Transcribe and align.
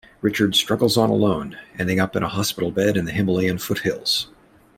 Richard 0.23 0.55
struggles 0.55 0.97
on 0.97 1.11
alone, 1.11 1.59
ending 1.77 1.99
up 1.99 2.15
in 2.15 2.23
a 2.23 2.27
hospital 2.27 2.71
bed 2.71 2.97
in 2.97 3.05
the 3.05 3.11
Himalayan 3.11 3.59
foothills. 3.59 4.29